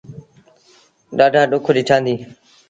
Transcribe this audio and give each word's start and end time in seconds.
ڏآڍآ 1.17 1.41
ڏُک 1.51 1.65
ڏٺآنديٚ۔ 1.75 2.21